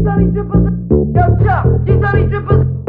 [0.00, 0.70] Me triple Z.
[1.14, 1.36] Yo,
[2.12, 2.79] me triple Z.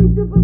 [0.00, 0.39] Bobby Triple